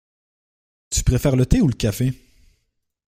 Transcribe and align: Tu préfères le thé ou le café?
Tu 0.89 1.03
préfères 1.03 1.35
le 1.35 1.45
thé 1.45 1.61
ou 1.61 1.67
le 1.67 1.75
café? 1.75 2.11